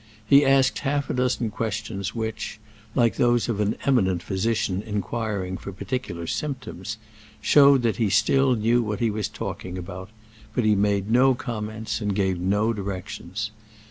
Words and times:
He 0.25 0.43
asked 0.43 0.79
half 0.79 1.11
a 1.11 1.13
dozen 1.13 1.51
questions 1.51 2.15
which, 2.15 2.59
like 2.95 3.17
those 3.17 3.47
of 3.47 3.59
an 3.59 3.75
eminent 3.85 4.23
physician 4.23 4.81
inquiring 4.81 5.57
for 5.59 5.71
particular 5.71 6.25
symptoms, 6.25 6.97
showed 7.39 7.83
that 7.83 7.97
he 7.97 8.09
still 8.09 8.55
knew 8.55 8.81
what 8.81 8.99
he 8.99 9.11
was 9.11 9.27
talking 9.27 9.77
about; 9.77 10.09
but 10.55 10.63
he 10.65 10.73
made 10.75 11.11
no 11.11 11.35
comments 11.35 12.01
and 12.01 12.15
gave 12.15 12.39
no 12.39 12.73
directions. 12.73 13.51